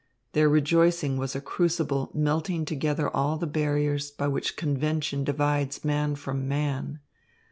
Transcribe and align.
Their 0.33 0.49
rejoicing 0.49 1.17
was 1.17 1.35
a 1.35 1.41
crucible 1.41 2.09
melting 2.15 2.65
together 2.65 3.07
all 3.15 3.37
the 3.37 3.45
barriers 3.45 4.09
by 4.09 4.29
which 4.29 4.55
convention 4.57 5.23
divides 5.23 5.85
man 5.85 6.15
from 6.15 6.47
man. 6.47 7.01